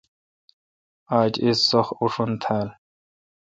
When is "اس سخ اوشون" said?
1.47-2.31